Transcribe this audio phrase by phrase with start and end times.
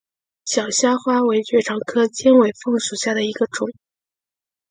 [0.45, 3.67] 小虾花为爵床科尖尾凤属下的一个种。